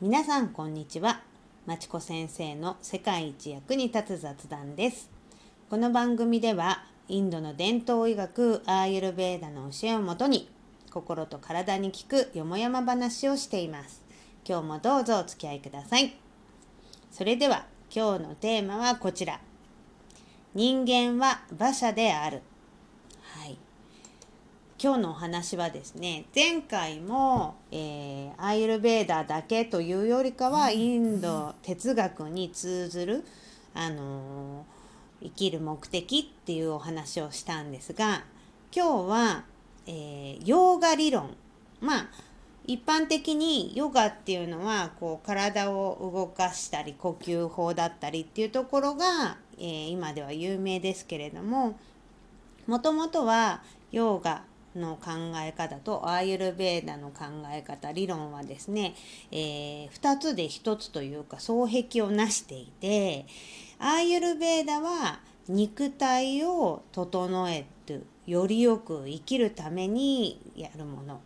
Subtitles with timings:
[0.00, 1.22] 皆さんこんにちは。
[1.66, 5.10] まちこ先生の世界一役に立つ雑談です。
[5.68, 10.48] この番組ではインドの伝統医学アーユルベーダの教えをもとに
[10.92, 14.04] 心と体に効くよもやま話をしています。
[14.48, 16.14] 今日もどうぞお付き合いください。
[17.10, 19.40] それでは今日のテーマはこちら。
[20.54, 22.42] 人間は馬車である。
[24.80, 33.24] 今日のお話はですね前回も、えー、アイルベーダーだけというよりかはインド哲学に通ずる、
[33.74, 38.22] あのー、生きる目的っていうお話をしたんですが
[38.72, 39.44] 今日は、
[39.88, 41.34] えー、ヨーガ理論。
[41.80, 42.06] まあ
[42.64, 51.76] 一般的にヨガっていうのはこう体を動かしたり呼吸法だったりっていうところが、えー、今では有名ですけれども
[52.68, 54.42] もともとはヨーガ
[54.76, 55.10] の考
[55.44, 58.94] え方とアーユルベーダの考え方理論はですね、
[59.30, 63.26] えー、2つで1つというか双璧をなしていて
[63.78, 71.20] アーユルベーダは肉体を整えるよりよく生きるためにやるもの。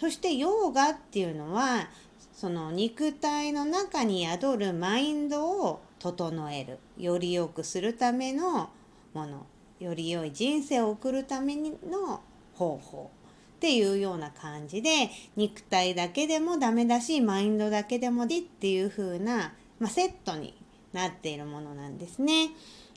[0.00, 1.88] そしてヨーガっていうのは
[2.34, 8.70] その肉体の中に宿るマインドを整えるより良くするための
[9.14, 9.46] もの。
[9.82, 12.20] より良い人生を送るための
[12.54, 13.10] 方法
[13.56, 20.54] っていうような感じで肉体だけでもダメだしマインドだけでもいいっていう風な、まあ、セットに
[20.92, 22.50] なっているものなんですね。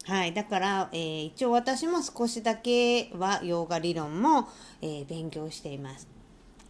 [0.05, 4.47] はい、だから、えー、一応私も少しだけはヨーガ理論も、
[4.81, 6.07] えー、勉強しています。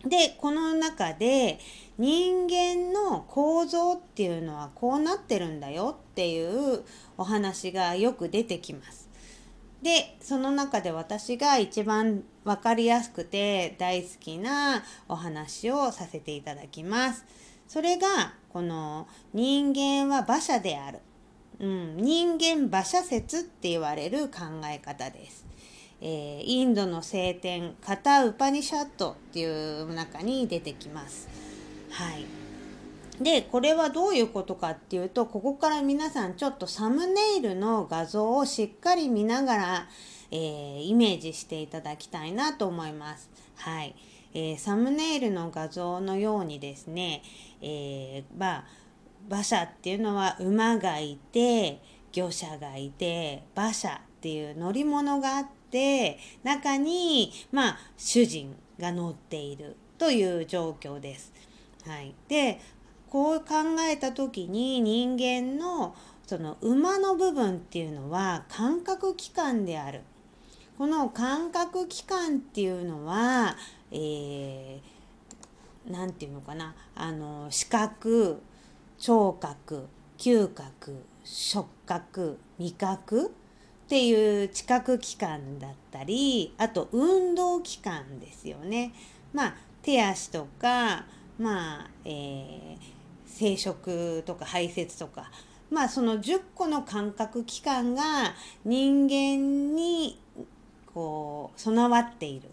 [0.06, 1.60] でこの中で
[1.98, 6.84] 人間の構造っていうのはこうなってるんだよっていう
[7.18, 9.10] お話がよく出てきます。
[9.86, 17.24] でその中で私が一番分かりやすくて大好きなお話をさせていただきます。
[17.68, 21.02] それがこの人間は馬車である、
[21.60, 25.46] うん、人間馬車説って言われる考え方です。
[26.02, 31.28] えー、インドの聖典カタウパニシャットっていう中に出てきます。
[31.92, 32.45] はい。
[33.22, 39.90] でこれはどういうことかっていうとここから皆さんちょっとサムネイルの画像をしっかり見ながら、
[40.32, 43.30] えー、イメージしていただきたいなと思います。
[43.56, 43.96] はい、
[44.34, 47.24] えー、サムネイルの画像のようにですね、
[47.62, 48.66] えー、まあ
[49.30, 61.32] 馬車っていうのは馬がいて魚車がいて馬車っていう乗り物があって中にまあ主人が乗っているという状況です。
[61.88, 62.60] はい、で
[63.16, 63.46] こう考
[63.90, 65.96] えた時に人間の
[66.28, 70.02] その馬の部分っていうのは感覚器官である。
[70.78, 73.56] この感覚器官っていうのは、
[73.90, 78.42] えー、て言うのかなあの視覚
[78.98, 79.88] 聴覚
[80.18, 83.30] 嗅覚触覚味覚っ
[83.88, 88.92] ていう知覚器官だったりあと運動器官ですよね。
[89.32, 91.06] まあ手足とか
[91.40, 92.95] まあ、えー
[93.36, 95.30] 生殖とか排泄とか
[95.70, 100.22] まあその10個の感覚器官が人間に
[100.94, 102.50] こう備わっている。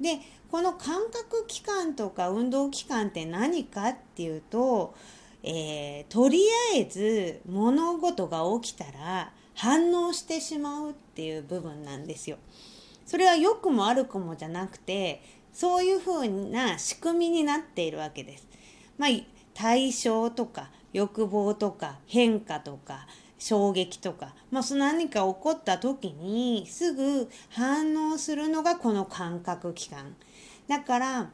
[0.00, 0.18] で
[0.50, 4.94] この感覚器官とか運動器官って何かっていうと、
[5.42, 6.42] えー、とり
[6.74, 12.38] あえず物事が起きたら反応してしまうっていう部分なんですよ。
[13.04, 18.48] それは良くも悪くもじゃなくてそういうふうな仕組みになっているわけです。
[18.96, 19.10] まあ
[19.54, 23.06] 対象とか欲望とか変化とか
[23.38, 30.14] 衝撃とか、まあ、何か起こった時にすぐ反応するのがこの感覚器官。
[30.66, 31.30] だから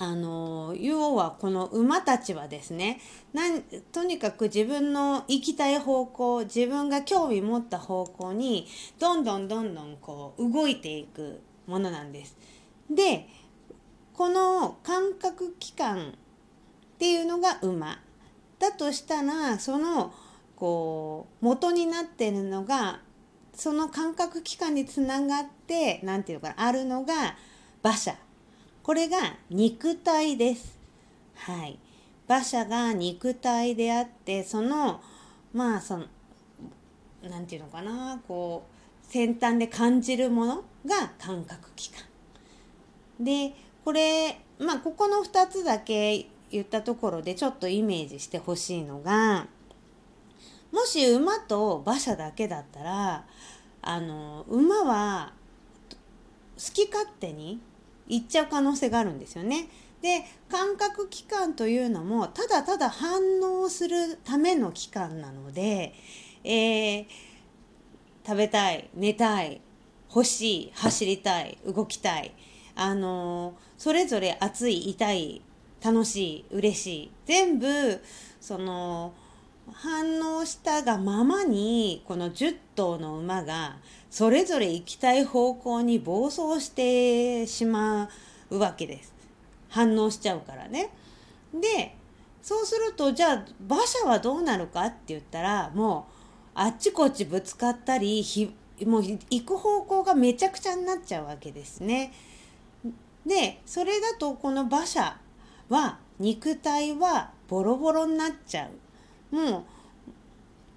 [0.00, 3.00] あの要はこの馬たちはですね
[3.32, 8.68] なんとにかく自分の行きたい方向自分が興味持った方向に
[9.00, 12.36] どんどんどんどんこう動いていくものなんです。
[12.90, 13.28] で
[14.14, 16.16] この感覚器官
[16.98, 18.00] っていうのが馬
[18.58, 20.12] だとしたらその
[20.56, 22.98] こう元になってるのが
[23.54, 27.36] その感覚器官につながって何て言うのかなあるのが
[27.84, 28.16] 馬車
[28.82, 29.18] これが
[29.48, 30.76] 肉体です。
[31.36, 31.78] はい、
[32.26, 35.00] 馬車が肉体であってその
[35.52, 36.06] まあその
[37.22, 42.02] 何て言うのかなこう先端で感じるものが感覚器官。
[43.20, 49.46] でこれまあここの2つだけ言ったところでちょっとイメージしてほしいのが
[50.72, 53.24] もし馬と馬車だけだったら
[53.82, 55.32] あの馬は
[56.56, 57.60] 好き勝手に
[58.06, 59.68] 行っちゃう可能性があるんですよね。
[60.02, 65.92] で感覚器官というのもただただ反応するための器官なので、
[66.44, 67.06] えー、
[68.24, 69.60] 食べたい寝たい
[70.08, 72.32] 欲しい走りたい動きたい
[72.76, 75.42] あのそれぞれ熱い痛い
[75.82, 78.00] 楽しい嬉しい全部
[78.40, 79.12] その
[79.72, 83.76] 反応したがままにこの10頭の馬が
[84.10, 88.08] それぞれ行きたい方向に暴走してしま
[88.50, 89.12] うわけです。
[89.68, 90.90] 反応しちゃうからね。
[91.52, 91.94] で
[92.42, 96.12] そうするとじゃあ馬車はどうなるかって言ったらもう
[96.54, 98.24] あっちこっちぶつかったり
[98.86, 102.12] もう行く方向がめちゃくちゃになっちゃうわけですね。
[103.26, 105.18] でそれだとこの馬車
[105.68, 108.68] は肉体はボロボロになっちゃ
[109.32, 109.36] う。
[109.36, 109.66] も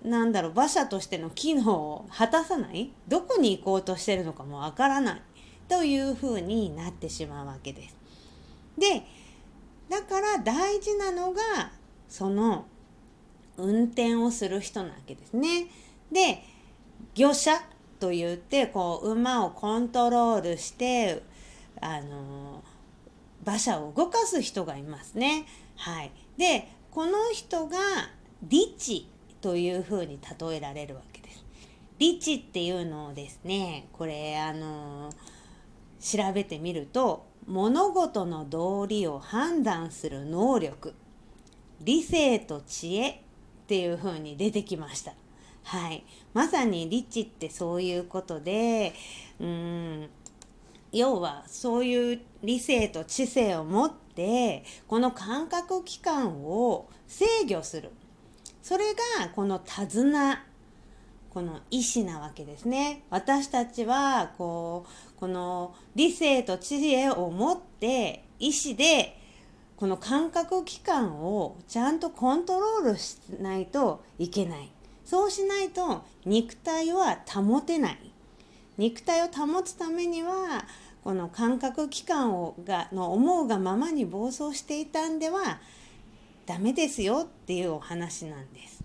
[0.03, 2.91] うなんだろう馬車としての機能を果たさない？
[3.07, 5.21] どこに行こうとしてるのかもわからない
[5.67, 7.95] というふうになってしまうわけです。
[8.77, 9.05] で
[9.89, 11.71] だから大事なのが
[12.09, 12.65] その
[13.57, 15.67] 運転をする人なわけですね。
[16.11, 16.43] で
[17.15, 17.51] 魚車
[17.99, 21.21] と言ってこう馬をコントロールして
[21.79, 22.60] あの
[23.45, 25.45] 馬車を動かす人がいますね。
[25.77, 27.77] はい、でこの人が
[28.43, 29.07] リチ
[29.41, 31.43] というふうに例えられるわけです。
[31.97, 35.11] リチっていうのをですねこれあの
[35.99, 40.93] 調べてみると物事の道理を判断する能力
[41.81, 43.17] 理性と知恵っ
[43.67, 45.13] ていうふうに出てきました。
[45.63, 46.03] はい、
[46.33, 48.93] まさにリチってそういうことで
[49.39, 50.09] うん
[50.91, 57.91] 要はそういう理性と知性を持ってこの感覚器官を制御する。
[58.61, 60.45] それがこの手綱
[61.29, 63.03] この意志なわけですね。
[63.09, 69.17] 私たちはこうこの理性と知恵を持って意志で
[69.77, 74.69] この感覚器官をちゃんとコントロールしないといけない。
[75.05, 78.11] そうしないと肉体は保てない。
[78.81, 80.65] 肉体を保つためには
[81.03, 85.59] この感覚器官をがの思うがままに暴走していたんでは
[86.47, 88.83] ダメですよっていうお話なんです。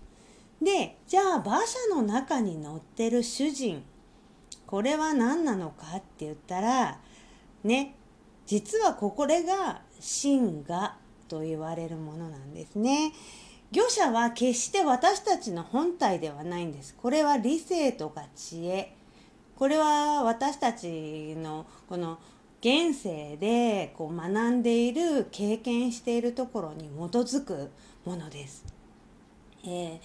[0.61, 3.83] でじゃあ馬車の中に乗ってる主人
[4.67, 6.99] これは何なのかって言ったら
[7.63, 7.95] ね
[8.45, 10.95] 実はこれが真我
[11.27, 13.13] と言われるものなんですね。
[13.71, 16.95] 魚者は決して私たちの本体ではないんです。
[16.95, 18.96] これは理性とか知恵。
[19.57, 22.19] これは私たちのこの
[22.61, 27.71] 現世でこう学んでいる経験しているところに基づく
[28.05, 28.65] ものです。
[29.63, 29.99] えー、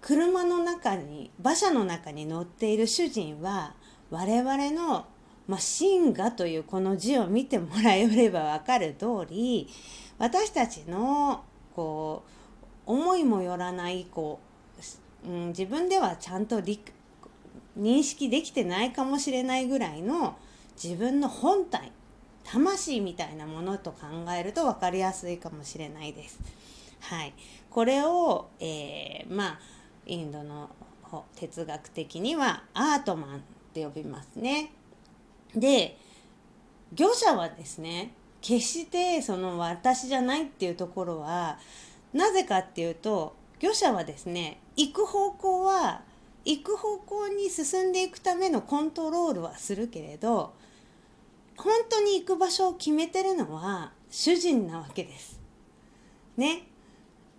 [0.00, 3.74] 車の中に馬車の中に乗っている主人は
[4.10, 5.06] 我々の
[5.48, 9.68] まあ、真我というこの字を見てもらえれば分かる通り
[10.18, 11.44] 私たちの
[11.74, 12.22] こ
[12.86, 14.38] う思いもよらないこ
[15.26, 16.80] う、うん、自分ではちゃんと理
[17.78, 20.36] 認識できてないかもしれないぐらいの
[20.82, 21.92] 自分の本体
[22.44, 26.40] 魂みたいなものと考えると分かりやすいかもしれないです。
[27.00, 27.34] はい、
[27.70, 29.58] これを、えー、まあ
[30.06, 30.70] インドの
[31.36, 33.40] 哲学的にはアートマンっ
[33.72, 34.72] て呼びますね。
[35.54, 35.98] で
[36.92, 41.58] 業者はですね決してその私じゃないっていうところは
[42.12, 46.02] なぜかっていうと業者はですね行く方向は
[46.44, 50.54] 行く方向に進んでいくためのコントロールはするけれど
[51.56, 55.40] 本当に行く場所を決めてるのは主人なわけです。
[56.36, 56.66] ね。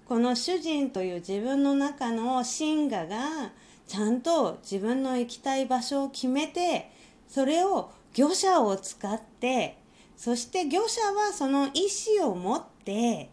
[0.06, 3.52] この主人という自分の中の真我が
[3.88, 6.92] ちゃんと自分の行きたい場所を決めて
[7.28, 9.78] それを魚者を使って
[10.16, 11.88] そして魚者はその意
[12.20, 13.30] 思を持って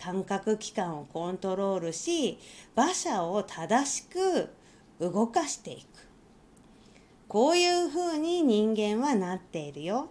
[0.00, 2.38] 感覚器官をコントロールし
[2.74, 4.50] 馬車を正しく
[5.10, 5.86] 動かしていく。
[7.28, 10.08] こういうふうに人間はなっているよ。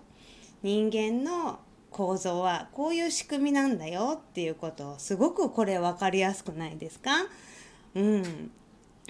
[0.62, 1.60] 人間の
[1.90, 7.12] 構造はこういう仕組みなんだよっていうことをすごくこれ分かりやすくないですか？
[7.96, 8.52] うん。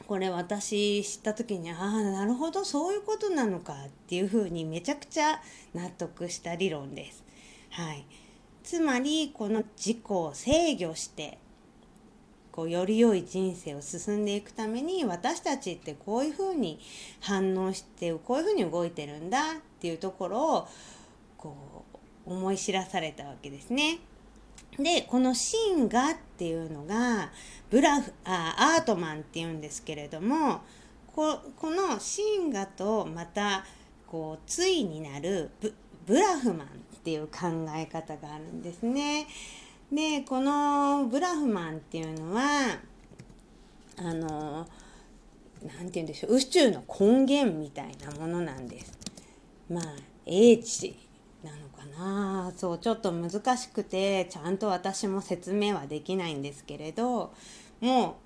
[0.07, 5.39] これ私知った時にああなるほどそういうことなのかっていうふうにめちゃくちゃ
[5.73, 7.23] 納得した理論です。
[7.69, 8.05] はい、
[8.63, 11.37] つまりこの自己を制御して
[12.53, 16.79] こうより良い人生を進んでいくために私たちってこういうふうに
[17.19, 19.41] 反応してこういうふうに動いてるんだっ
[19.79, 20.67] ていうところを
[21.35, 21.83] こ
[22.27, 23.99] う思い知らされたわけですね。
[24.77, 27.31] でこの「真我」っていうのが
[27.69, 30.61] ブラフあアートマンっていうんですけれども
[31.15, 33.65] ここの「真我」とまた
[34.07, 35.49] こう対になる
[36.05, 36.69] ブラフマンっ
[37.03, 39.27] ていう考え方があるんですね。
[39.93, 42.79] でこのブラフマンっていうのは
[43.97, 44.67] あの
[45.61, 48.97] 何て言うんでしょう宇宙の根源みたいなものなんです。
[49.69, 49.83] まあ
[50.25, 50.97] 英知
[51.43, 57.31] なのかなそうちょっと難しくてちゃんと私も説明はできないんですけれど
[57.79, 58.17] も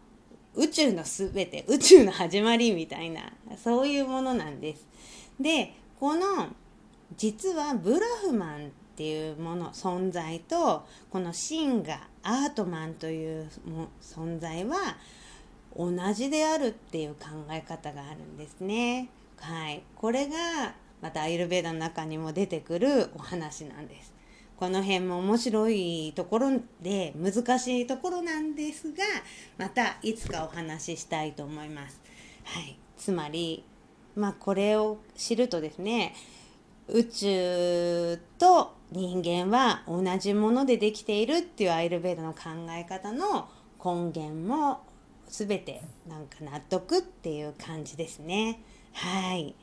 [0.56, 3.22] う宇宙の全て宇宙の始まりみたいな
[3.62, 4.88] そういうものなんです。
[5.38, 6.48] でこの
[7.18, 13.48] 実はブラフマンってていうもの存在とこのシンガアートマンという
[14.02, 14.98] 存在は
[15.76, 19.10] 同じであるっていう考え方があるんですね。
[19.38, 24.18] はい、これがまたアイルベーダの中にも出てくるお話なんです。
[24.58, 26.52] この辺も面白いところ
[26.82, 29.04] で難しいところなんですが
[29.60, 32.02] またいつかお話ししたいと思います。
[32.44, 33.64] はい、つまり
[34.16, 36.16] まあこれを知るとですね
[36.90, 42.40] 宇宙と人間は同じものでできているっていうアイルベーダの考
[42.72, 43.50] え方の
[43.84, 44.82] 根源も
[45.28, 48.62] 全てなんか納得っていう感じですね。
[48.94, 49.54] はい。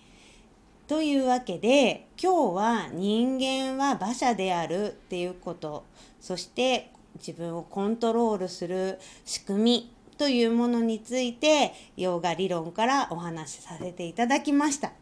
[0.87, 5.87] というわけで今日は人間は馬車であるっていうこと
[6.21, 14.93] そして自分をコントロールする仕組みというものについてヨーガ理論からお話しさせていただきました。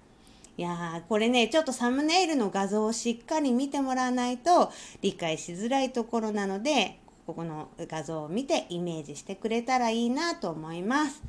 [0.62, 11.20] いやーこれねちょっとサムネイルの画像をしっかり見てもらわないと理解しづらいところなのでここの画像を見てイメージしてくれたらいいなと思います。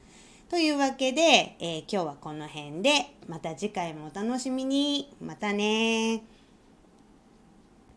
[0.52, 5.12] というわけで、えー、今日はこの辺でまた次回もお楽しみに。
[5.20, 6.22] またね